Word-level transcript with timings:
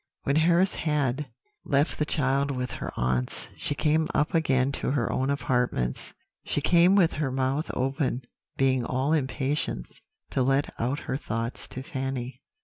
"When 0.23 0.37
Harris 0.37 0.73
had 0.73 1.27
left 1.63 1.99
the 1.99 2.07
child 2.07 2.49
with 2.49 2.71
her 2.71 2.91
aunts, 2.97 3.49
she 3.55 3.75
came 3.75 4.07
up 4.15 4.33
again 4.33 4.71
to 4.81 4.89
her 4.89 5.11
own 5.11 5.29
apartments. 5.29 6.13
She 6.43 6.59
came 6.59 6.95
with 6.95 7.13
her 7.13 7.29
mouth 7.31 7.69
open, 7.75 8.23
being 8.57 8.83
all 8.83 9.13
impatience 9.13 10.01
to 10.31 10.41
let 10.41 10.73
out 10.79 11.01
her 11.01 11.17
thoughts 11.17 11.67
to 11.67 11.83
Fanny. 11.83 12.41